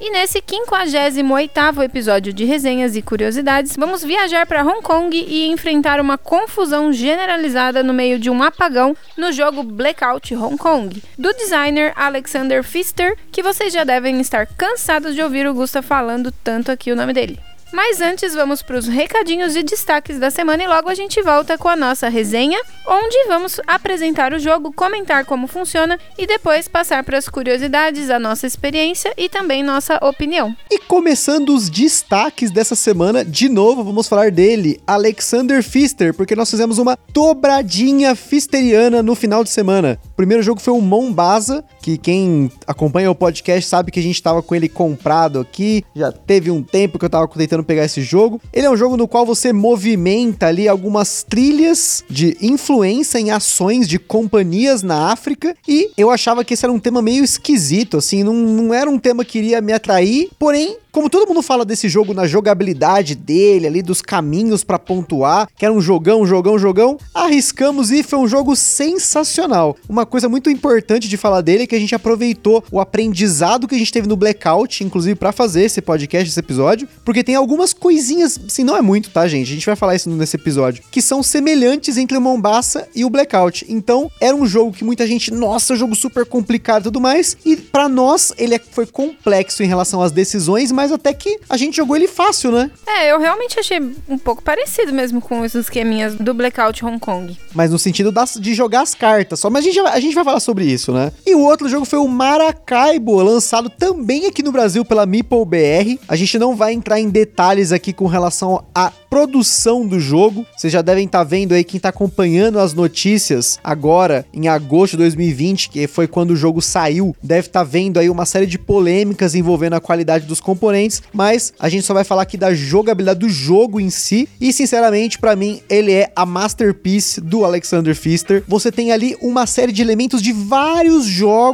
[0.00, 6.00] E nesse 58º episódio de resenhas e curiosidades, vamos viajar para Hong Kong e enfrentar
[6.00, 11.92] uma confusão generalizada no meio de um apagão no jogo Blackout Hong Kong, do designer
[11.96, 16.92] Alexander Pfister, que vocês já devem estar cansados de ouvir o Gusta falando tanto aqui
[16.92, 17.47] o nome dele.
[17.72, 21.58] Mas antes vamos para os recadinhos e destaques da semana e logo a gente volta
[21.58, 27.04] com a nossa resenha, onde vamos apresentar o jogo, comentar como funciona e depois passar
[27.04, 30.56] para as curiosidades, a nossa experiência e também nossa opinião.
[30.70, 36.50] E começando os destaques dessa semana, de novo vamos falar dele, Alexander Pfister, porque nós
[36.50, 39.98] fizemos uma dobradinha fisteriana no final de semana.
[40.06, 44.16] O primeiro jogo foi o Mombasa, que quem acompanha o podcast sabe que a gente
[44.16, 48.02] estava com ele comprado aqui, já teve um tempo que eu estava tentando pegar esse
[48.02, 48.38] jogo.
[48.52, 53.88] Ele é um jogo no qual você movimenta ali algumas trilhas de influência em ações
[53.88, 55.56] de companhias na África.
[55.66, 58.98] E eu achava que esse era um tema meio esquisito, assim, não, não era um
[58.98, 60.28] tema que iria me atrair.
[60.38, 65.48] Porém, como todo mundo fala desse jogo na jogabilidade dele, ali dos caminhos para pontuar,
[65.56, 69.76] que era um jogão, jogão, jogão, arriscamos e foi um jogo sensacional.
[69.88, 73.74] Uma coisa muito importante de falar dele é que a gente aproveitou o aprendizado que
[73.74, 77.72] a gente teve no Blackout, inclusive para fazer esse podcast, esse episódio, porque tem algumas
[77.72, 79.50] coisinhas, assim, não é muito, tá, gente?
[79.50, 83.10] A gente vai falar isso nesse episódio, que são semelhantes entre o Mombasa e o
[83.10, 83.64] Blackout.
[83.68, 87.56] Então, era um jogo que muita gente, nossa, jogo super complicado e tudo mais, e
[87.56, 91.76] para nós ele é, foi complexo em relação às decisões, mas até que a gente
[91.76, 92.70] jogou ele fácil, né?
[92.86, 97.36] É, eu realmente achei um pouco parecido mesmo com os esqueminhas do Blackout Hong Kong.
[97.54, 99.50] Mas no sentido das, de jogar as cartas só.
[99.50, 101.12] Mas a gente, a gente vai falar sobre isso, né?
[101.26, 106.00] E o outro jogo foi o Maracaibo, lançado também aqui no Brasil pela Meeple BR.
[106.08, 110.46] A gente não vai entrar em detalhes aqui com relação à produção do jogo.
[110.56, 114.92] Vocês já devem estar tá vendo aí quem está acompanhando as notícias agora, em agosto
[114.92, 118.46] de 2020, que foi quando o jogo saiu, deve estar tá vendo aí uma série
[118.46, 122.54] de polêmicas envolvendo a qualidade dos componentes, mas a gente só vai falar aqui da
[122.54, 124.28] jogabilidade do jogo em si.
[124.40, 128.44] E sinceramente, para mim, ele é a masterpiece do Alexander Pfister.
[128.46, 131.47] Você tem ali uma série de elementos de vários jogos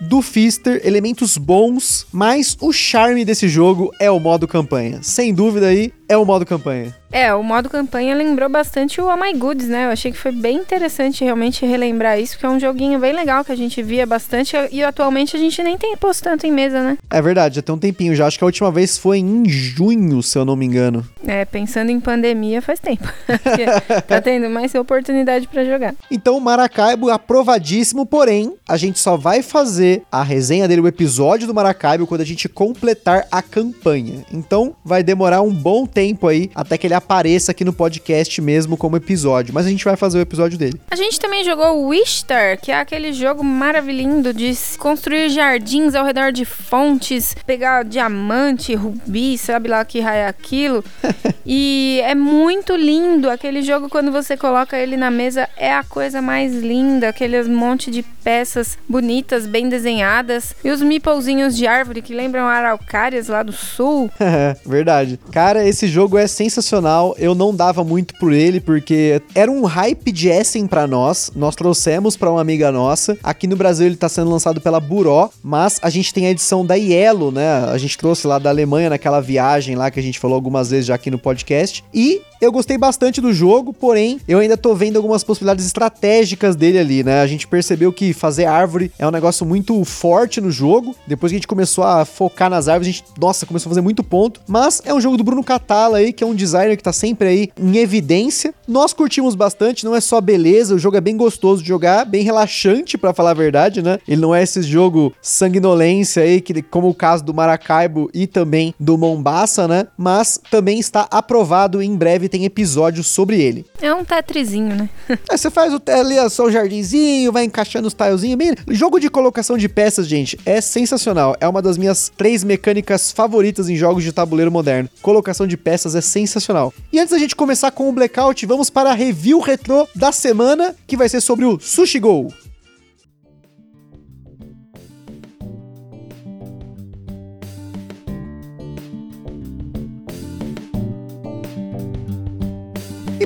[0.00, 5.00] do Pfister, elementos bons, mas o charme desse jogo é o modo campanha.
[5.02, 6.94] Sem dúvida aí, é o modo campanha.
[7.12, 9.84] É, o modo campanha lembrou bastante o Oh My Goods, né?
[9.84, 13.44] Eu achei que foi bem interessante realmente relembrar isso, porque é um joguinho bem legal
[13.44, 16.82] que a gente via bastante e atualmente a gente nem tem posto tanto em mesa,
[16.82, 16.96] né?
[17.10, 18.26] É verdade, já tem um tempinho já.
[18.26, 21.06] Acho que a última vez foi em junho, se eu não me engano.
[21.26, 23.06] É, pensando em pandemia faz tempo.
[24.08, 25.94] tá tendo mais oportunidade para jogar.
[26.10, 31.52] Então, Maracaibo aprovadíssimo, porém, a gente só vai fazer a resenha dele, o episódio do
[31.52, 34.24] Maracaibo, quando a gente completar a campanha.
[34.32, 38.76] Então, vai demorar um bom tempo aí até que ele apareça aqui no podcast mesmo
[38.76, 40.80] como episódio, mas a gente vai fazer o episódio dele.
[40.90, 43.92] A gente também jogou Wishtar, que é aquele jogo maravilhoso
[44.34, 50.26] de construir jardins ao redor de fontes, pegar diamante, rubi, sabe lá que raio é
[50.26, 50.84] aquilo.
[51.44, 56.22] e é muito lindo aquele jogo quando você coloca ele na mesa, é a coisa
[56.22, 62.14] mais linda, aquele monte de peças bonitas, bem desenhadas, e os meeplezinhos de árvore que
[62.14, 64.10] lembram araucárias lá do sul.
[64.64, 65.18] Verdade.
[65.30, 70.10] Cara, esse jogo é sensacional eu não dava muito por ele porque era um hype
[70.12, 71.30] de Essen para nós.
[71.34, 73.16] Nós trouxemos para uma amiga nossa.
[73.22, 76.64] Aqui no Brasil ele tá sendo lançado pela Buró, mas a gente tem a edição
[76.64, 77.64] da Yellow, né?
[77.70, 80.86] A gente trouxe lá da Alemanha naquela viagem lá que a gente falou algumas vezes
[80.86, 81.84] já aqui no podcast.
[81.92, 86.76] E eu gostei bastante do jogo, porém, eu ainda tô vendo algumas possibilidades estratégicas dele
[86.76, 87.20] ali, né?
[87.20, 90.92] A gente percebeu que fazer árvore é um negócio muito forte no jogo.
[91.06, 93.80] Depois que a gente começou a focar nas árvores, a gente, nossa, começou a fazer
[93.80, 94.40] muito ponto.
[94.48, 97.28] Mas é um jogo do Bruno Catala aí, que é um designer que tá sempre
[97.28, 98.52] aí em evidência.
[98.66, 102.24] Nós curtimos bastante, não é só beleza, o jogo é bem gostoso de jogar, bem
[102.24, 103.98] relaxante, para falar a verdade, né?
[104.06, 108.74] Ele não é esse jogo sanguinolência aí, que, como o caso do Maracaibo e também
[108.80, 109.86] do Mombasa, né?
[109.96, 113.64] Mas também está aprovado em breve tem episódios sobre ele.
[113.80, 114.90] É um tetrizinho, né?
[115.08, 118.36] Aí você faz o, ali o seu jardinzinho, vai encaixando os tilezinhos.
[118.36, 121.36] Bem, jogo de colocação de peças, gente, é sensacional.
[121.40, 124.88] É uma das minhas três mecânicas favoritas em jogos de tabuleiro moderno.
[125.00, 126.61] Colocação de peças é sensacional.
[126.92, 130.76] E antes da gente começar com o Blackout, vamos para a review retrô da semana,
[130.86, 132.32] que vai ser sobre o Sushi Go.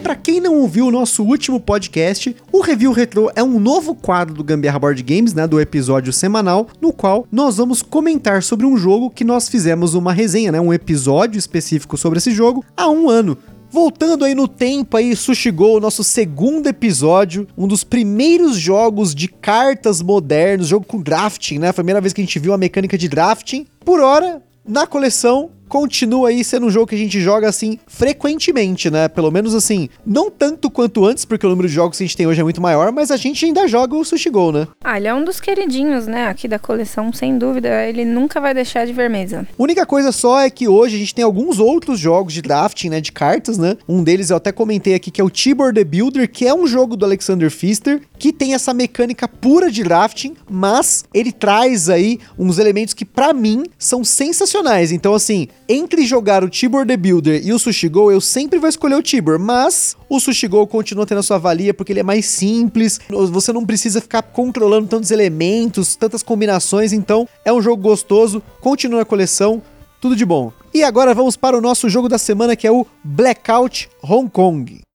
[0.07, 4.37] Para quem não ouviu o nosso último podcast, o Review Retro é um novo quadro
[4.37, 8.77] do Gambiarra Board Games, né, do episódio semanal, no qual nós vamos comentar sobre um
[8.77, 13.11] jogo que nós fizemos uma resenha, né, um episódio específico sobre esse jogo há um
[13.11, 13.37] ano.
[13.69, 19.27] Voltando aí no tempo aí, Sushi Go, nosso segundo episódio, um dos primeiros jogos de
[19.27, 21.71] cartas modernos, jogo com drafting, né?
[21.71, 23.67] A primeira vez que a gente viu a mecânica de drafting.
[23.85, 28.91] Por hora, na coleção, continua aí sendo um jogo que a gente joga assim frequentemente,
[28.91, 29.09] né?
[29.09, 32.17] Pelo menos assim, não tanto quanto antes, porque o número de jogos que a gente
[32.17, 34.69] tem hoje é muito maior, mas a gente ainda joga o Sushi Go, né?
[34.83, 37.85] Ah, ele é um dos queridinhos, né, aqui da coleção, sem dúvida.
[37.87, 39.47] Ele nunca vai deixar de ver mesa.
[39.59, 43.01] Única coisa só é que hoje a gente tem alguns outros jogos de drafting, né,
[43.01, 43.77] de cartas, né?
[43.89, 46.67] Um deles eu até comentei aqui que é o Tibor the Builder, que é um
[46.67, 52.19] jogo do Alexander Pfister, que tem essa mecânica pura de drafting, mas ele traz aí
[52.39, 54.93] uns elementos que para mim são sensacionais.
[54.93, 58.69] Então assim, entre jogar o Tibor The Builder e o Sushi Go, eu sempre vou
[58.69, 62.05] escolher o Tibor, mas o Sushi Go continua tendo a sua valia porque ele é
[62.05, 67.83] mais simples, você não precisa ficar controlando tantos elementos, tantas combinações, então é um jogo
[67.83, 69.63] gostoso, continua a coleção,
[70.01, 70.53] tudo de bom.
[70.73, 74.86] E agora vamos para o nosso jogo da semana que é o Blackout Hong Kong.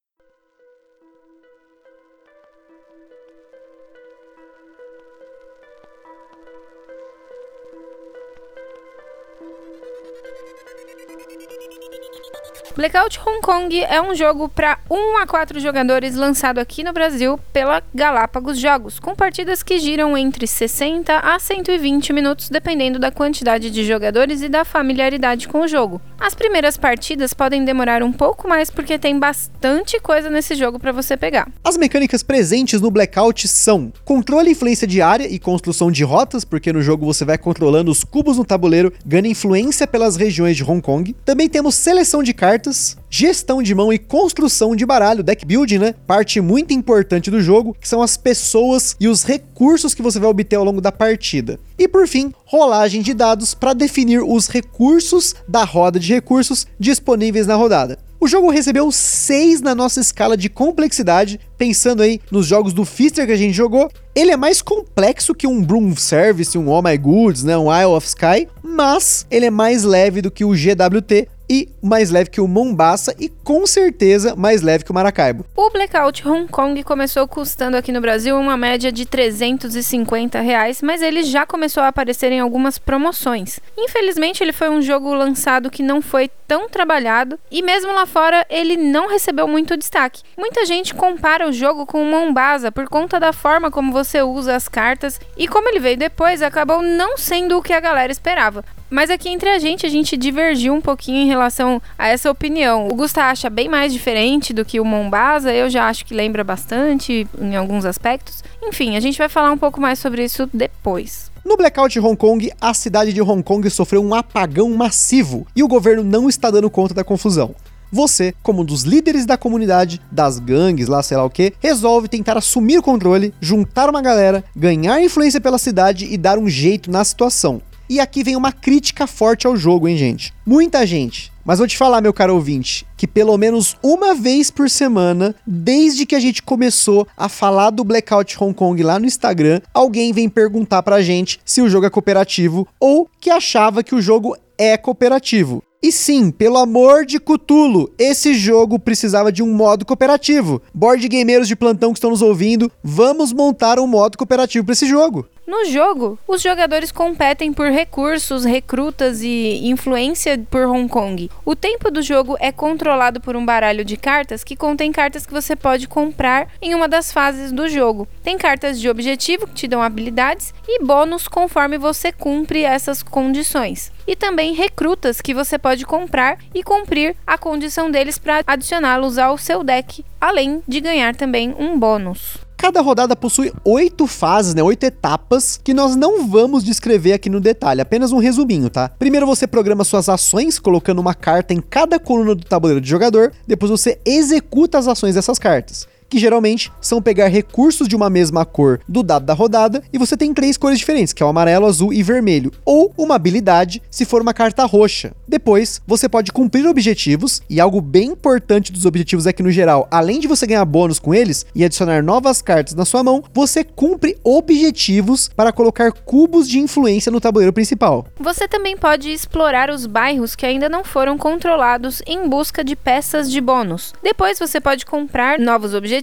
[12.75, 17.37] Blackout Hong Kong é um jogo para 1 a 4 jogadores lançado aqui no Brasil
[17.51, 23.69] pela Galápagos Jogos, com partidas que giram entre 60 a 120 minutos, dependendo da quantidade
[23.69, 26.01] de jogadores e da familiaridade com o jogo.
[26.17, 30.93] As primeiras partidas podem demorar um pouco mais porque tem bastante coisa nesse jogo para
[30.93, 31.49] você pegar.
[31.63, 36.45] As mecânicas presentes no Blackout são controle e influência de área e construção de rotas,
[36.45, 40.63] porque no jogo você vai controlando os cubos no tabuleiro, ganha influência pelas regiões de
[40.63, 41.13] Hong Kong.
[41.25, 45.79] Também temos seleção de cartas cartas, gestão de mão e construção de baralho, deck building,
[45.79, 45.95] né?
[46.05, 50.29] Parte muito importante do jogo, que são as pessoas e os recursos que você vai
[50.29, 51.59] obter ao longo da partida.
[51.77, 57.47] E por fim, rolagem de dados para definir os recursos da roda de recursos disponíveis
[57.47, 57.97] na rodada.
[58.19, 63.25] O jogo recebeu 6 na nossa escala de complexidade, pensando aí nos jogos do Fister
[63.25, 63.89] que a gente jogou.
[64.13, 67.95] Ele é mais complexo que um Broom Service, um All My Goods, né, um Isle
[67.95, 72.39] of Sky, mas ele é mais leve do que o GWT, e mais leve que
[72.39, 75.45] o Mombasa e com certeza mais leve que o Maracaibo.
[75.53, 81.01] O Blackout Hong Kong começou custando aqui no Brasil uma média de 350 reais, mas
[81.01, 83.59] ele já começou a aparecer em algumas promoções.
[83.77, 88.45] Infelizmente, ele foi um jogo lançado que não foi tão trabalhado e mesmo lá fora
[88.49, 90.23] ele não recebeu muito destaque.
[90.37, 94.55] Muita gente compara o jogo com o Mombasa por conta da forma como você usa
[94.55, 98.63] as cartas e como ele veio depois acabou não sendo o que a galera esperava.
[98.91, 102.89] Mas aqui entre a gente, a gente divergiu um pouquinho em relação a essa opinião.
[102.89, 106.43] O Gusta acha bem mais diferente do que o Mombasa, eu já acho que lembra
[106.43, 108.43] bastante em alguns aspectos.
[108.61, 111.31] Enfim, a gente vai falar um pouco mais sobre isso depois.
[111.45, 115.63] No blackout de Hong Kong, a cidade de Hong Kong sofreu um apagão massivo e
[115.63, 117.55] o governo não está dando conta da confusão.
[117.93, 122.09] Você, como um dos líderes da comunidade, das gangues, lá sei lá o que, resolve
[122.09, 126.91] tentar assumir o controle, juntar uma galera, ganhar influência pela cidade e dar um jeito
[126.91, 127.61] na situação.
[127.91, 130.33] E aqui vem uma crítica forte ao jogo, hein, gente?
[130.45, 131.29] Muita gente.
[131.43, 136.05] Mas vou te falar, meu caro ouvinte, que pelo menos uma vez por semana, desde
[136.05, 140.29] que a gente começou a falar do Blackout Hong Kong lá no Instagram, alguém vem
[140.29, 144.77] perguntar pra gente se o jogo é cooperativo ou que achava que o jogo é
[144.77, 145.61] cooperativo.
[145.83, 150.61] E sim, pelo amor de Cutulo, esse jogo precisava de um modo cooperativo.
[150.71, 154.85] Board gameiros de plantão que estão nos ouvindo, vamos montar um modo cooperativo para esse
[154.85, 155.27] jogo.
[155.47, 161.31] No jogo, os jogadores competem por recursos, recrutas e influência por Hong Kong.
[161.43, 165.33] O tempo do jogo é controlado por um baralho de cartas que contém cartas que
[165.33, 168.07] você pode comprar em uma das fases do jogo.
[168.23, 173.91] Tem cartas de objetivo que te dão habilidades e bônus conforme você cumpre essas condições.
[174.11, 179.37] E também recrutas que você pode comprar e cumprir a condição deles para adicioná-los ao
[179.37, 182.39] seu deck, além de ganhar também um bônus.
[182.57, 184.61] Cada rodada possui oito fases, né?
[184.61, 188.89] Oito etapas que nós não vamos descrever aqui no detalhe, apenas um resuminho, tá?
[188.99, 193.31] Primeiro você programa suas ações, colocando uma carta em cada coluna do tabuleiro de jogador.
[193.47, 195.87] Depois você executa as ações dessas cartas.
[196.11, 200.17] Que geralmente são pegar recursos de uma mesma cor do dado da rodada e você
[200.17, 204.03] tem três cores diferentes, que é o amarelo, azul e vermelho, ou uma habilidade se
[204.03, 205.13] for uma carta roxa.
[205.25, 209.87] Depois, você pode cumprir objetivos, e algo bem importante dos objetivos é que, no geral,
[209.89, 213.63] além de você ganhar bônus com eles e adicionar novas cartas na sua mão, você
[213.63, 218.05] cumpre objetivos para colocar cubos de influência no tabuleiro principal.
[218.19, 223.31] Você também pode explorar os bairros que ainda não foram controlados em busca de peças
[223.31, 223.93] de bônus.
[224.03, 226.00] Depois você pode comprar novos objetivos,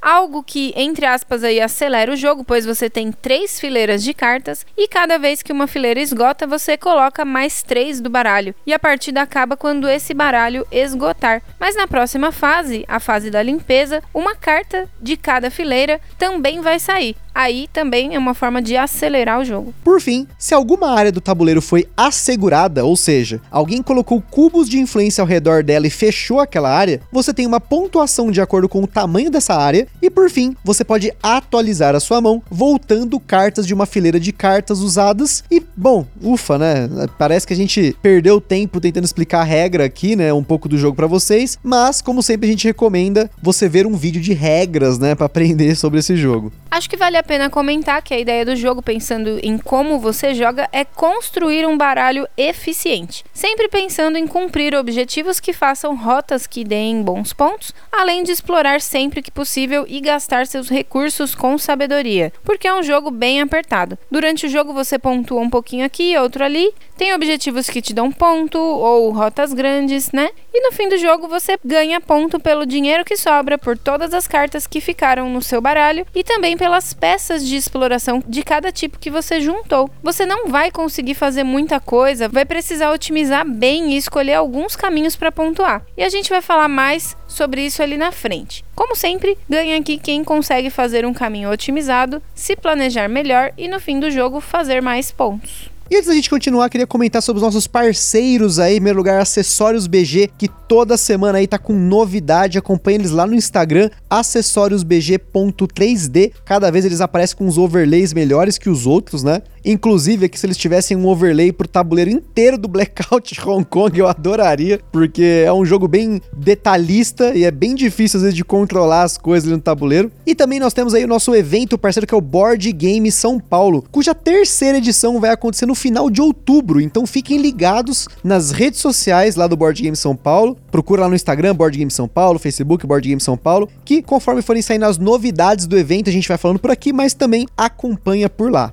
[0.00, 4.66] algo que, entre aspas, aí acelera o jogo, pois você tem três fileiras de cartas
[4.76, 8.54] e cada vez que uma fileira esgota, você coloca mais três do baralho.
[8.66, 11.42] E a partida acaba quando esse baralho esgotar.
[11.58, 16.78] Mas na próxima fase, a fase da limpeza, uma carta de cada fileira também vai
[16.78, 17.16] sair.
[17.34, 19.74] Aí também é uma forma de acelerar o jogo.
[19.84, 24.78] Por fim, se alguma área do tabuleiro foi assegurada, ou seja, alguém colocou cubos de
[24.78, 28.82] influência ao redor dela e fechou aquela área, você tem uma pontuação de acordo com
[28.82, 33.66] o tamanho dessa área, e por fim, você pode atualizar a sua mão, voltando cartas
[33.66, 35.44] de uma fileira de cartas usadas.
[35.50, 36.88] E, bom, ufa, né?
[37.18, 40.30] Parece que a gente perdeu tempo tentando explicar a regra aqui, né?
[40.30, 43.96] Um pouco do jogo para vocês, mas, como sempre, a gente recomenda você ver um
[43.96, 45.14] vídeo de regras, né?
[45.14, 46.52] Para aprender sobre esse jogo.
[46.70, 50.34] Acho que vale a pena comentar que a ideia do jogo, pensando em como você
[50.34, 56.62] joga, é construir um baralho eficiente, sempre pensando em cumprir objetivos que façam rotas que
[56.62, 62.32] deem bons pontos, além de explorar sempre que possível e gastar seus recursos com sabedoria,
[62.44, 63.98] porque é um jogo bem apertado.
[64.10, 68.10] Durante o jogo você pontua um pouquinho aqui, outro ali, tem objetivos que te dão
[68.10, 70.30] ponto ou rotas grandes, né?
[70.52, 74.26] E no fim do jogo você ganha ponto pelo dinheiro que sobra por todas as
[74.26, 78.70] cartas que ficaram no seu baralho e também pela pelas peças de exploração de cada
[78.70, 79.90] tipo que você juntou.
[80.02, 85.16] Você não vai conseguir fazer muita coisa, vai precisar otimizar bem e escolher alguns caminhos
[85.16, 85.84] para pontuar.
[85.96, 88.62] E a gente vai falar mais sobre isso ali na frente.
[88.74, 93.80] Como sempre, ganha aqui quem consegue fazer um caminho otimizado, se planejar melhor e no
[93.80, 95.70] fim do jogo fazer mais pontos.
[95.90, 99.20] E antes da gente continuar, queria comentar sobre os nossos parceiros aí, em primeiro lugar,
[99.20, 102.56] Acessórios BG, que toda semana aí tá com novidade.
[102.56, 106.32] Acompanhe eles lá no Instagram, acessóriosbg.3D.
[106.44, 109.42] Cada vez eles aparecem com uns overlays melhores que os outros, né?
[109.64, 114.08] Inclusive, aqui se eles tivessem um overlay pro tabuleiro inteiro do Blackout Hong Kong, eu
[114.08, 119.02] adoraria, porque é um jogo bem detalhista e é bem difícil às vezes de controlar
[119.02, 120.10] as coisas ali no tabuleiro.
[120.26, 123.38] E também nós temos aí o nosso evento parceiro que é o Board Game São
[123.38, 128.80] Paulo, cuja terceira edição vai acontecer no final de outubro, então fiquem ligados nas redes
[128.80, 130.56] sociais lá do Board Game São Paulo.
[130.70, 134.42] Procura lá no Instagram Board Game São Paulo, Facebook Board Game São Paulo, que conforme
[134.42, 138.28] forem saindo as novidades do evento, a gente vai falando por aqui, mas também acompanha
[138.28, 138.72] por lá.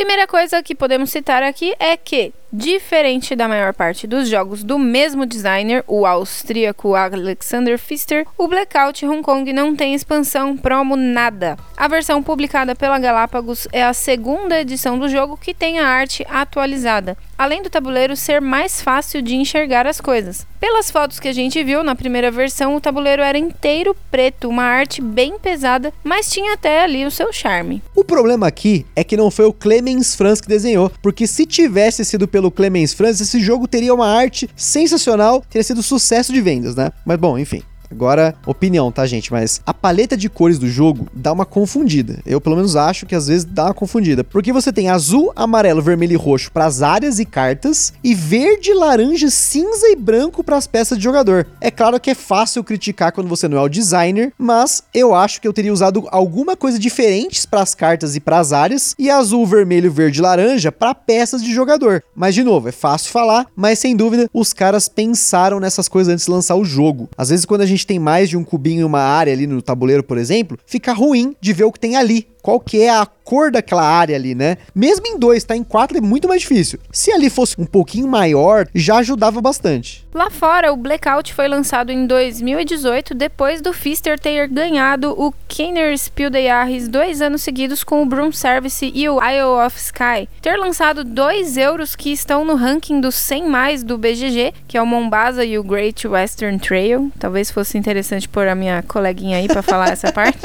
[0.00, 4.76] Primeira coisa que podemos citar aqui é que Diferente da maior parte dos jogos do
[4.76, 11.56] mesmo designer, o austríaco Alexander Pfister, o Blackout Hong Kong não tem expansão promo nada.
[11.76, 16.26] A versão publicada pela Galápagos é a segunda edição do jogo que tem a arte
[16.28, 20.46] atualizada, além do tabuleiro ser mais fácil de enxergar as coisas.
[20.60, 24.64] Pelas fotos que a gente viu na primeira versão, o tabuleiro era inteiro preto, uma
[24.64, 27.82] arte bem pesada, mas tinha até ali o seu charme.
[27.96, 32.04] O problema aqui é que não foi o Clemens Franz que desenhou, porque se tivesse
[32.04, 36.76] sido pelo Clemens Franz, esse jogo teria uma arte sensacional, teria sido sucesso de vendas,
[36.76, 36.92] né?
[37.06, 37.62] Mas bom, enfim.
[37.90, 39.32] Agora, opinião, tá, gente?
[39.32, 42.20] Mas a paleta de cores do jogo dá uma confundida.
[42.24, 44.22] Eu, pelo menos, acho que às vezes dá uma confundida.
[44.22, 48.72] Porque você tem azul, amarelo, vermelho e roxo para as áreas e cartas, e verde,
[48.72, 51.46] laranja, cinza e branco para as peças de jogador.
[51.60, 55.40] É claro que é fácil criticar quando você não é o designer, mas eu acho
[55.40, 59.10] que eu teria usado alguma coisa diferentes para as cartas e para as áreas, e
[59.10, 62.02] azul, vermelho, verde e laranja para peças de jogador.
[62.14, 66.26] Mas, de novo, é fácil falar, mas sem dúvida os caras pensaram nessas coisas antes
[66.26, 67.08] de lançar o jogo.
[67.16, 69.46] Às vezes, quando a gente gente tem mais de um cubinho em uma área ali
[69.46, 72.90] no tabuleiro, por exemplo, fica ruim de ver o que tem ali qual que é
[72.90, 74.56] a cor daquela área ali, né?
[74.74, 75.54] Mesmo em dois, tá?
[75.54, 76.80] Em quatro é muito mais difícil.
[76.90, 80.04] Se ali fosse um pouquinho maior, já ajudava bastante.
[80.12, 85.96] Lá fora, o Blackout foi lançado em 2018, depois do Fister ter ganhado o Kenner
[85.96, 90.28] Spiel des Jahres dois anos seguidos com o Broom Service e o Isle of Sky.
[90.42, 94.82] Ter lançado dois euros que estão no ranking dos 100 mais do BGG, que é
[94.82, 97.12] o Mombasa e o Great Western Trail.
[97.18, 100.40] Talvez fosse interessante pôr a minha coleguinha aí para falar essa parte.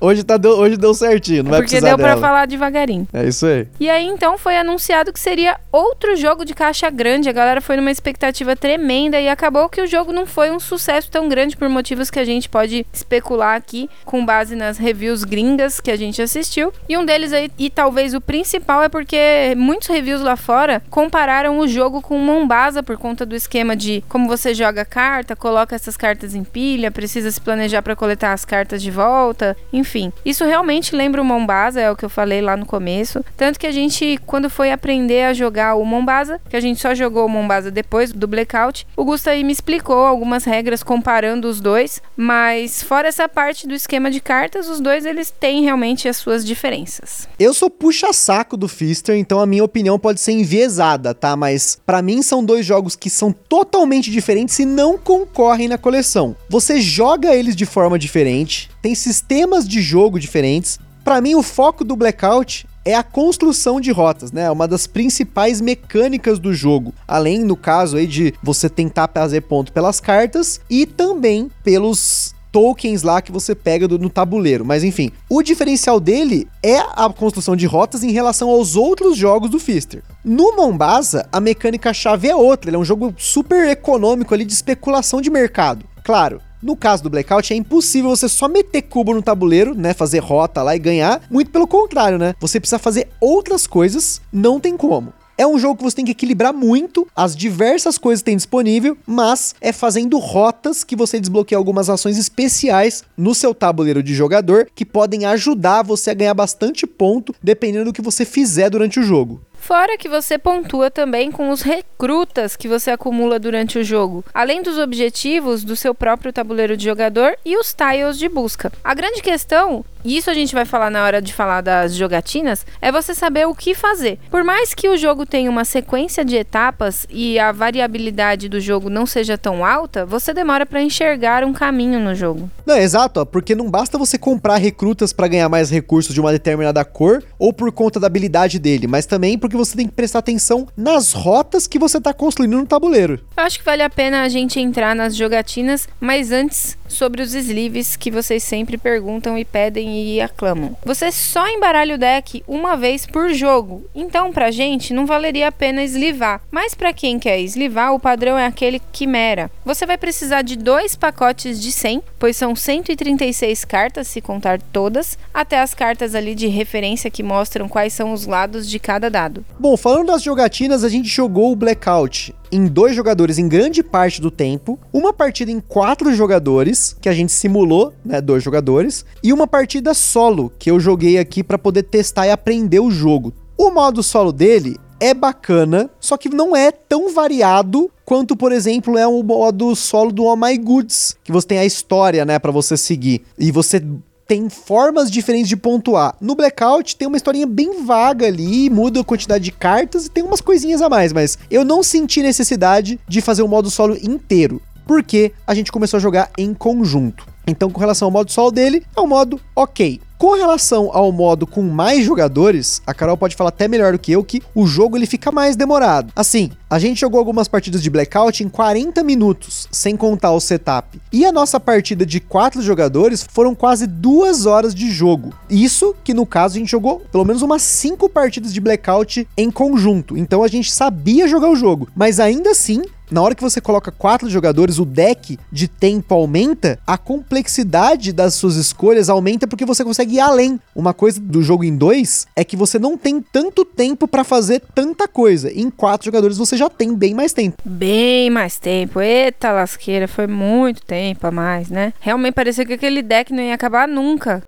[0.00, 2.20] Hoje, tá deu, hoje deu certinho, não vai Porque deu pra dela.
[2.20, 3.06] falar devagarinho.
[3.12, 3.66] É isso aí.
[3.80, 7.28] E aí então foi anunciado que seria outro jogo de caixa grande.
[7.28, 11.10] A galera foi numa expectativa tremenda e acabou que o jogo não foi um sucesso
[11.10, 15.80] tão grande por motivos que a gente pode especular aqui com base nas reviews gringas
[15.80, 16.72] que a gente assistiu.
[16.88, 21.58] E um deles aí, e talvez o principal, é porque muitos reviews lá fora compararam
[21.58, 25.96] o jogo com Mombasa por conta do esquema de como você joga carta, coloca essas
[25.96, 29.85] cartas em pilha, precisa se planejar para coletar as cartas de volta, enfim.
[30.24, 33.24] Isso realmente lembra o Mombasa, é o que eu falei lá no começo.
[33.36, 36.94] Tanto que a gente, quando foi aprender a jogar o Mombasa, que a gente só
[36.94, 41.60] jogou o Mombasa depois do Blackout, o Gusta aí me explicou algumas regras comparando os
[41.60, 46.16] dois, mas fora essa parte do esquema de cartas, os dois eles têm realmente as
[46.16, 47.28] suas diferenças.
[47.38, 51.36] Eu sou puxa-saco do Fister, então a minha opinião pode ser enviesada, tá?
[51.36, 56.36] Mas pra mim são dois jogos que são totalmente diferentes e não concorrem na coleção.
[56.48, 60.78] Você joga eles de forma diferente, tem sistemas de jogo diferentes.
[61.02, 64.42] Pra mim o foco do Blackout é a construção de rotas, né?
[64.44, 66.94] É uma das principais mecânicas do jogo.
[67.06, 73.02] Além, no caso aí, de você tentar fazer ponto pelas cartas e também pelos tokens
[73.02, 74.64] lá que você pega do- no tabuleiro.
[74.64, 79.50] Mas enfim, o diferencial dele é a construção de rotas em relação aos outros jogos
[79.50, 80.04] do Fister.
[80.24, 82.70] No Mombasa, a mecânica chave é outra.
[82.70, 85.84] Ele é um jogo super econômico ali de especulação de mercado.
[86.04, 89.94] Claro, no caso do Blackout, é impossível você só meter cubo no tabuleiro, né?
[89.94, 91.22] Fazer rota lá e ganhar.
[91.30, 92.34] Muito pelo contrário, né?
[92.40, 95.12] Você precisa fazer outras coisas, não tem como.
[95.38, 98.96] É um jogo que você tem que equilibrar muito as diversas coisas que tem disponível,
[99.06, 104.66] mas é fazendo rotas que você desbloqueia algumas ações especiais no seu tabuleiro de jogador
[104.74, 109.02] que podem ajudar você a ganhar bastante ponto dependendo do que você fizer durante o
[109.02, 109.42] jogo.
[109.58, 114.62] Fora que você pontua também com os recrutas que você acumula durante o jogo, além
[114.62, 118.72] dos objetivos do seu próprio tabuleiro de jogador e os tiles de busca.
[118.84, 122.64] A grande questão, e isso a gente vai falar na hora de falar das jogatinas,
[122.80, 124.20] é você saber o que fazer.
[124.30, 128.88] Por mais que o jogo tenha uma sequência de etapas e a variabilidade do jogo
[128.88, 132.48] não seja tão alta, você demora para enxergar um caminho no jogo.
[132.64, 136.30] Não, exato, ó, porque não basta você comprar recrutas pra ganhar mais recursos de uma
[136.30, 140.18] determinada cor ou por conta da habilidade dele, mas também porque você tem que prestar
[140.18, 143.20] atenção nas rotas que você tá construindo no tabuleiro.
[143.36, 147.34] Eu acho que vale a pena a gente entrar nas jogatinas, mas antes sobre os
[147.34, 150.76] sleeves que vocês sempre perguntam e pedem e aclamam.
[150.84, 155.52] Você só embaralha o deck uma vez por jogo, então pra gente não valeria a
[155.52, 156.40] pena eslivar.
[156.50, 159.50] Mas pra quem quer eslivar, o padrão é aquele Quimera.
[159.64, 165.18] Você vai precisar de dois pacotes de 100, pois são 136 cartas se contar todas,
[165.32, 169.35] até as cartas ali de referência que mostram quais são os lados de cada dado.
[169.58, 174.20] Bom, falando das jogatinas, a gente jogou o Blackout em dois jogadores em grande parte
[174.20, 179.32] do tempo, uma partida em quatro jogadores, que a gente simulou, né, dois jogadores, e
[179.32, 183.32] uma partida solo, que eu joguei aqui pra poder testar e aprender o jogo.
[183.58, 188.96] O modo solo dele é bacana, só que não é tão variado quanto, por exemplo,
[188.96, 192.52] é o modo solo do Oh My Goods, que você tem a história, né, para
[192.52, 193.22] você seguir.
[193.38, 193.82] E você
[194.26, 196.16] tem formas diferentes de pontuar.
[196.20, 200.24] No Blackout tem uma historinha bem vaga ali, muda a quantidade de cartas e tem
[200.24, 204.60] umas coisinhas a mais, mas eu não senti necessidade de fazer o modo solo inteiro,
[204.86, 207.26] porque a gente começou a jogar em conjunto.
[207.46, 210.00] Então, com relação ao modo solo dele, é um modo ok.
[210.18, 214.12] Com relação ao modo com mais jogadores, a Carol pode falar até melhor do que
[214.12, 216.10] eu que o jogo ele fica mais demorado.
[216.16, 220.98] Assim, a gente jogou algumas partidas de Blackout em 40 minutos, sem contar o setup.
[221.12, 225.34] E a nossa partida de quatro jogadores foram quase duas horas de jogo.
[225.50, 229.50] Isso que no caso a gente jogou pelo menos umas cinco partidas de Blackout em
[229.50, 230.16] conjunto.
[230.16, 233.90] Então a gente sabia jogar o jogo, mas ainda assim na hora que você coloca
[233.90, 239.84] quatro jogadores, o deck de tempo aumenta, a complexidade das suas escolhas aumenta porque você
[239.84, 240.60] consegue ir além.
[240.74, 244.62] Uma coisa do jogo em dois é que você não tem tanto tempo pra fazer
[244.74, 245.52] tanta coisa.
[245.52, 247.56] Em quatro jogadores você já tem bem mais tempo.
[247.64, 249.00] Bem mais tempo.
[249.00, 251.92] Eita lasqueira, foi muito tempo a mais, né?
[252.00, 254.42] Realmente parecia que aquele deck não ia acabar nunca.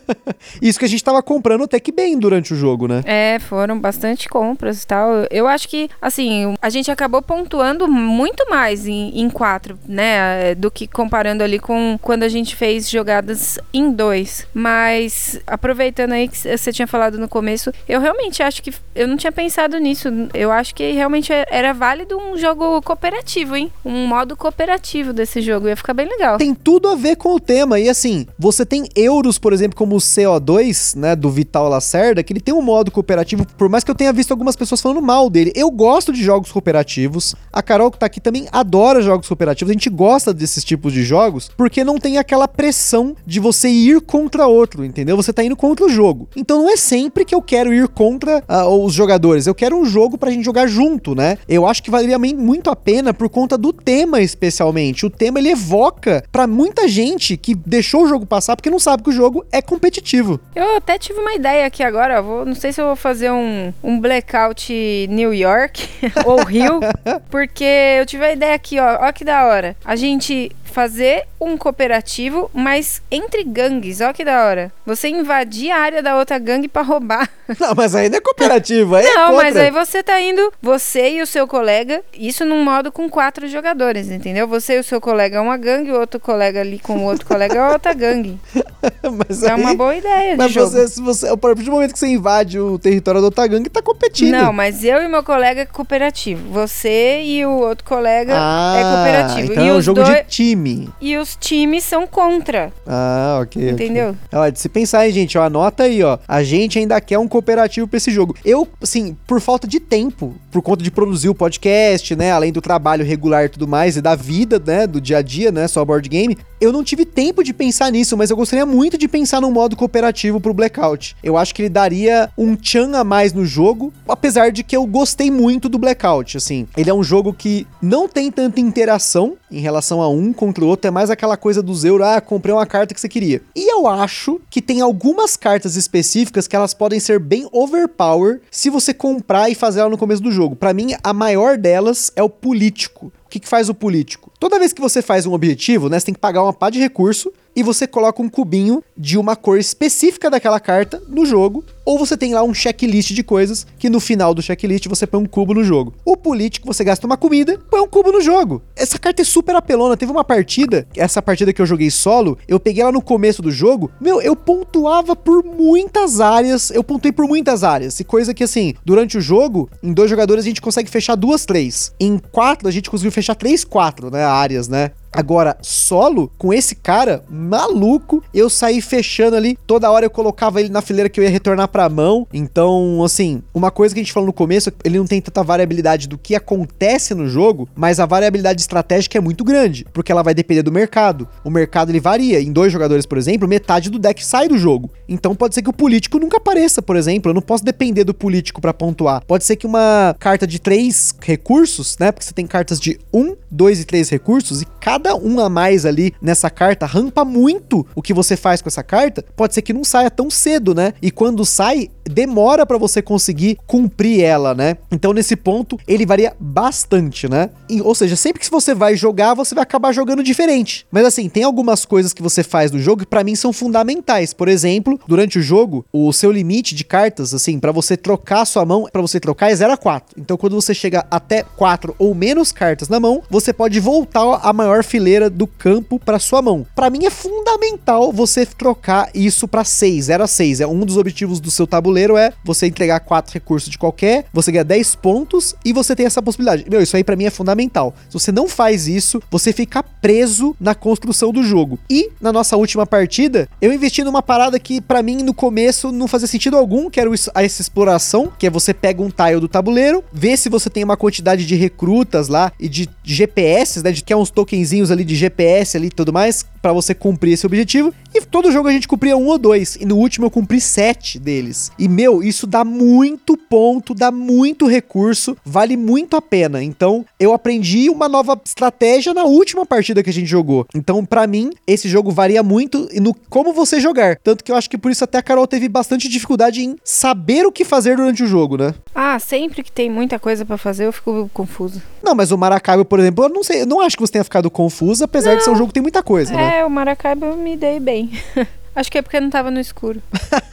[0.62, 3.02] Isso que a gente tava comprando até que bem durante o jogo, né?
[3.04, 5.10] É, foram bastante compras e tal.
[5.30, 10.54] Eu acho que, assim, a gente acabou pontuando muito mais em, em quatro, né?
[10.54, 14.46] Do que comparando ali com quando a gente fez jogadas em dois.
[14.52, 18.72] Mas, aproveitando aí que você tinha falado no começo, eu realmente acho que.
[18.94, 20.08] Eu não tinha pensado nisso.
[20.34, 23.70] Eu acho que realmente era válido um jogo cooperativo, hein?
[23.84, 25.68] Um modo cooperativo desse jogo.
[25.68, 26.38] Ia ficar bem legal.
[26.38, 27.78] Tem tudo a ver com o tema.
[27.78, 32.22] E assim, você tem euros, por exemplo exemplo, como o CO2, né, do Vital Lacerda,
[32.22, 35.02] que ele tem um modo cooperativo, por mais que eu tenha visto algumas pessoas falando
[35.02, 35.52] mal dele.
[35.54, 37.34] Eu gosto de jogos cooperativos.
[37.52, 39.70] A Carol que tá aqui também adora jogos cooperativos.
[39.70, 44.00] A gente gosta desses tipos de jogos porque não tem aquela pressão de você ir
[44.00, 45.16] contra outro, entendeu?
[45.16, 46.28] Você tá indo contra o jogo.
[46.36, 49.46] Então não é sempre que eu quero ir contra uh, os jogadores.
[49.46, 51.38] Eu quero um jogo pra gente jogar junto, né?
[51.48, 55.06] Eu acho que valeria muito a pena por conta do tema, especialmente.
[55.06, 59.02] O tema ele evoca para muita gente que deixou o jogo passar porque não sabe
[59.02, 60.40] que o jogo é competitivo.
[60.54, 62.20] Eu até tive uma ideia aqui agora.
[62.20, 64.72] Vou, não sei se eu vou fazer um, um blackout
[65.08, 65.88] New York
[66.24, 66.80] ou Rio,
[67.30, 67.64] porque
[68.00, 69.06] eu tive a ideia aqui, ó.
[69.08, 69.76] Ó que da hora.
[69.84, 74.00] A gente fazer um cooperativo, mas entre gangues.
[74.00, 74.72] Ó que da hora.
[74.86, 77.28] Você invadir a área da outra gangue para roubar.
[77.58, 81.12] Não, mas não é cooperativo, aí é Não, é mas aí você tá indo, você
[81.12, 84.46] e o seu colega, isso num modo com quatro jogadores, entendeu?
[84.46, 87.26] Você e o seu colega é uma gangue, o outro colega ali com o outro
[87.26, 88.38] colega é outra gangue.
[89.28, 91.92] mas é aí, uma boa ideia mas de você, Se você, a partir do momento
[91.92, 94.30] que você invade o território da outra gangue, tá competindo.
[94.30, 96.50] Não, mas eu e meu colega é cooperativo.
[96.52, 99.52] Você e o outro colega é ah, é cooperativo.
[99.52, 100.16] Então e é um jogo dois...
[100.18, 100.57] de time.
[101.00, 102.72] E os times são contra.
[102.86, 103.70] Ah, ok.
[103.70, 104.10] Entendeu?
[104.10, 104.38] Okay.
[104.38, 106.18] Ó, se pensar aí, gente, ó, anota aí, ó.
[106.26, 108.36] A gente ainda quer um cooperativo pra esse jogo.
[108.44, 112.32] Eu, assim, por falta de tempo, por conta de produzir o podcast, né?
[112.32, 114.86] Além do trabalho regular e tudo mais, e da vida, né?
[114.86, 115.68] Do dia a dia, né?
[115.68, 119.06] Só board game, eu não tive tempo de pensar nisso, mas eu gostaria muito de
[119.06, 121.16] pensar num modo cooperativo pro Blackout.
[121.22, 124.86] Eu acho que ele daria um chan a mais no jogo, apesar de que eu
[124.86, 126.66] gostei muito do Blackout, assim.
[126.76, 130.68] Ele é um jogo que não tem tanta interação em relação a um contra o
[130.68, 133.42] outro, é mais aquela coisa dos euros, ah, comprei uma carta que você queria.
[133.54, 138.70] E eu acho que tem algumas cartas específicas que elas podem ser bem overpower se
[138.70, 140.56] você comprar e fazer ela no começo do jogo.
[140.56, 143.12] Para mim, a maior delas é o político.
[143.26, 144.32] O que, que faz o político?
[144.40, 146.78] Toda vez que você faz um objetivo, né, você tem que pagar uma pá de
[146.78, 151.98] recurso e você coloca um cubinho de uma cor específica daquela carta no jogo, ou
[151.98, 155.26] você tem lá um checklist de coisas que no final do checklist você põe um
[155.26, 155.92] cubo no jogo.
[156.04, 158.62] O político, você gasta uma comida, põe um cubo no jogo.
[158.76, 159.96] Essa carta é super apelona.
[159.96, 163.50] Teve uma partida, essa partida que eu joguei solo, eu peguei ela no começo do
[163.50, 168.44] jogo, meu, eu pontuava por muitas áreas, eu pontuei por muitas áreas, e coisa que
[168.44, 171.92] assim, durante o jogo, em dois jogadores a gente consegue fechar duas, três.
[171.98, 174.92] Em quatro a gente conseguiu fechar três, quatro, né, áreas, né?
[175.12, 179.58] Agora, solo, com esse cara maluco, eu saí fechando ali.
[179.66, 182.26] Toda hora eu colocava ele na fileira que eu ia retornar pra mão.
[182.32, 186.08] Então, assim, uma coisa que a gente falou no começo, ele não tem tanta variabilidade
[186.08, 190.34] do que acontece no jogo, mas a variabilidade estratégica é muito grande, porque ela vai
[190.34, 191.28] depender do mercado.
[191.44, 192.40] O mercado ele varia.
[192.40, 194.90] Em dois jogadores, por exemplo, metade do deck sai do jogo.
[195.08, 197.30] Então pode ser que o político nunca apareça, por exemplo.
[197.30, 199.22] Eu não posso depender do político para pontuar.
[199.26, 202.12] Pode ser que uma carta de três recursos, né?
[202.12, 205.48] Porque você tem cartas de um, dois e três recursos, e cada cada um a
[205.48, 209.62] mais ali nessa carta rampa muito o que você faz com essa carta, pode ser
[209.62, 210.92] que não saia tão cedo, né?
[211.00, 214.76] E quando sai, demora para você conseguir cumprir ela, né?
[214.90, 217.50] Então nesse ponto ele varia bastante, né?
[217.68, 220.86] E, ou seja, sempre que você vai jogar, você vai acabar jogando diferente.
[220.90, 224.32] Mas assim, tem algumas coisas que você faz no jogo que para mim são fundamentais.
[224.32, 228.64] Por exemplo, durante o jogo, o seu limite de cartas, assim, para você trocar sua
[228.64, 230.20] mão, para você trocar é 0 a 4.
[230.20, 234.52] Então quando você chega até 4 ou menos cartas na mão, você pode voltar a
[234.52, 236.66] maior fileira do campo para sua mão.
[236.74, 240.60] Para mim é fundamental você trocar isso para 6, 0 a 6.
[240.60, 244.52] É um dos objetivos do seu tabuleiro é você entregar quatro recursos de qualquer, você
[244.52, 246.64] ganha 10 pontos e você tem essa possibilidade.
[246.70, 247.94] Meu, isso aí para mim é fundamental.
[248.08, 251.78] Se você não faz isso, você fica preso na construção do jogo.
[251.90, 256.06] E na nossa última partida, eu investi numa parada que para mim no começo não
[256.06, 260.04] fazia sentido algum, que era essa exploração, que é você pega um tile do tabuleiro,
[260.12, 264.12] vê se você tem uma quantidade de recrutas lá e de GPS, né, de que
[264.12, 267.92] é uns tokenzinhos ali de GPS ali e tudo mais, para você cumprir esse objetivo.
[268.14, 269.76] E todo jogo a gente cumpria um ou dois.
[269.76, 271.70] E no último eu cumpri sete deles.
[271.78, 276.62] E, meu, isso dá muito ponto, dá muito recurso, vale muito a pena.
[276.62, 280.66] Então, eu aprendi uma nova estratégia na última partida que a gente jogou.
[280.74, 284.16] Então, para mim, esse jogo varia muito no como você jogar.
[284.16, 287.46] Tanto que eu acho que por isso até a Carol teve bastante dificuldade em saber
[287.46, 288.74] o que fazer durante o jogo, né?
[288.94, 291.82] Ah, sempre que tem muita coisa para fazer, eu fico confuso.
[292.02, 294.24] Não, mas o Maracaibo, por exemplo, eu não sei, eu não acho que você tenha
[294.24, 295.38] ficado confuso, apesar não.
[295.38, 296.58] de ser um jogo que tem muita coisa, é, né?
[296.60, 298.07] É, o Maracaibo eu me dei bem.
[298.08, 298.46] me.
[298.78, 300.00] Acho que é porque não tava no escuro.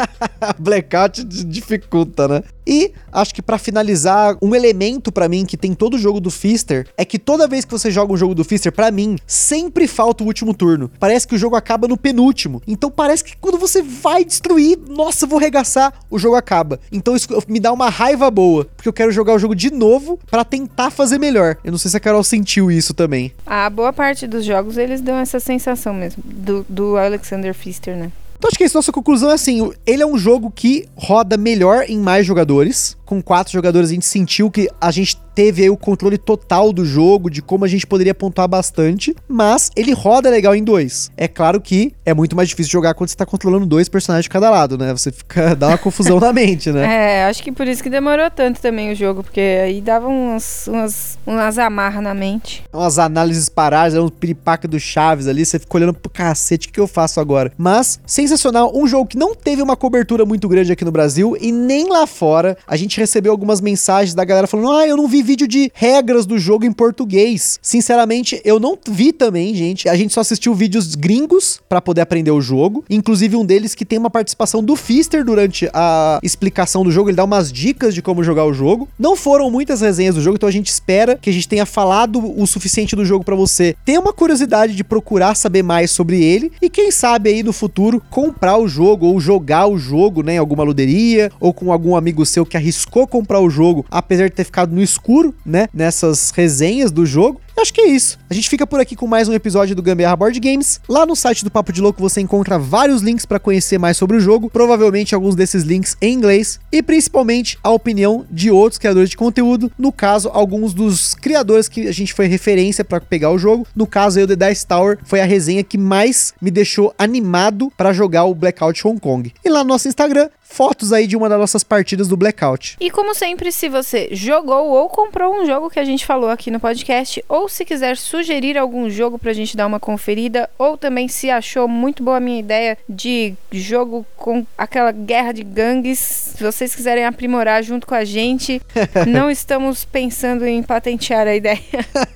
[0.58, 2.44] Blackout dificulta, né?
[2.66, 6.88] E acho que para finalizar, um elemento para mim que tem todo jogo do Fister
[6.98, 10.24] é que toda vez que você joga um jogo do Fister, para mim, sempre falta
[10.24, 10.90] o último turno.
[11.00, 12.64] Parece que o jogo acaba no penúltimo.
[12.66, 16.80] Então parece que quando você vai destruir, nossa, vou regaçar, o jogo acaba.
[16.92, 20.20] Então isso me dá uma raiva boa, porque eu quero jogar o jogo de novo
[20.32, 21.58] para tentar fazer melhor.
[21.64, 23.32] Eu não sei se a Carol sentiu isso também.
[23.46, 28.12] A boa parte dos jogos eles dão essa sensação mesmo, do, do Alexander Fister, né?
[28.38, 31.86] Então acho que essa nossa conclusão é assim: ele é um jogo que roda melhor
[31.88, 32.98] em mais jogadores.
[33.06, 36.86] Com quatro jogadores, a gente sentiu que a gente teve aí o controle total do
[36.86, 41.12] jogo, de como a gente poderia pontuar bastante, mas ele roda legal em dois.
[41.18, 44.30] É claro que é muito mais difícil jogar quando você tá controlando dois personagens de
[44.30, 44.94] cada lado, né?
[44.94, 46.86] Você fica dá uma confusão na mente, né?
[46.86, 50.68] É, acho que por isso que demorou tanto também o jogo, porque aí dava umas,
[50.68, 52.64] umas, umas amarras na mente.
[52.72, 56.80] Umas análises paradas, um piripaca do Chaves ali, você fica olhando pro cacete, o que
[56.80, 57.52] eu faço agora?
[57.58, 61.52] Mas, sensacional, um jogo que não teve uma cobertura muito grande aqui no Brasil e
[61.52, 62.58] nem lá fora.
[62.66, 66.26] A gente recebeu algumas mensagens da galera falando: ah, eu não vi vídeo de regras
[66.26, 67.60] do jogo em português.
[67.62, 69.90] Sinceramente, eu não vi também, gente.
[69.90, 72.86] A gente só assistiu vídeos gringos para poder aprender o jogo.
[72.90, 77.10] Inclusive um deles que tem uma participação do Fister durante a explicação do jogo.
[77.10, 78.88] Ele dá umas dicas de como jogar o jogo.
[78.98, 82.24] Não foram muitas resenhas do jogo, então a gente espera que a gente tenha falado
[82.40, 86.52] o suficiente do jogo para você ter uma curiosidade de procurar saber mais sobre ele
[86.62, 90.38] e quem sabe aí no futuro comprar o jogo ou jogar o jogo, né, em
[90.38, 94.44] alguma luderia ou com algum amigo seu que arriscou comprar o jogo, apesar de ter
[94.44, 95.15] ficado no escuro,
[95.46, 97.40] né, nessas resenhas do jogo.
[97.58, 98.20] Acho que é isso.
[98.30, 100.82] A gente fica por aqui com mais um episódio do Gambiarra Board Games.
[100.90, 104.18] Lá no site do Papo de Louco você encontra vários links para conhecer mais sobre
[104.18, 109.10] o jogo, provavelmente alguns desses links em inglês e principalmente a opinião de outros criadores
[109.10, 113.38] de conteúdo, no caso alguns dos criadores que a gente foi referência para pegar o
[113.38, 113.66] jogo.
[113.74, 117.94] No caso eu The Dice Tower foi a resenha que mais me deixou animado para
[117.94, 119.34] jogar o Blackout Hong Kong.
[119.44, 122.78] E lá no nosso Instagram fotos aí de uma das nossas partidas do Blackout.
[122.80, 126.50] E como sempre, se você jogou ou comprou um jogo que a gente falou aqui
[126.50, 131.08] no podcast, ou se quiser sugerir algum jogo pra gente dar uma conferida, ou também
[131.08, 136.44] se achou muito boa a minha ideia de jogo com aquela guerra de gangues, se
[136.44, 138.62] vocês quiserem aprimorar junto com a gente,
[139.08, 141.60] não estamos pensando em patentear a ideia.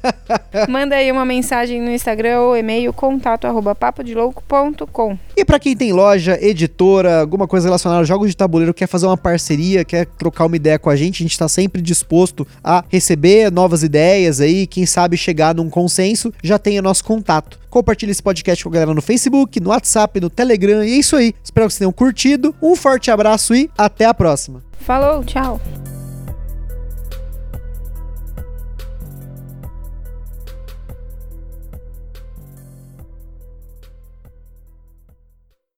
[0.67, 5.17] Manda aí uma mensagem no Instagram ou e-mail contato arroba papodelouco.com.
[5.35, 9.05] E para quem tem loja, editora, alguma coisa relacionada a jogos de tabuleiro, quer fazer
[9.05, 12.83] uma parceria, quer trocar uma ideia com a gente, a gente está sempre disposto a
[12.89, 17.59] receber novas ideias aí, quem sabe chegar num consenso, já tenha nosso contato.
[17.69, 21.15] Compartilhe esse podcast com a galera no Facebook, no WhatsApp, no Telegram, e é isso
[21.15, 21.33] aí.
[21.43, 22.55] Espero que vocês tenham curtido.
[22.61, 24.63] Um forte abraço e até a próxima.
[24.79, 25.59] Falou, tchau.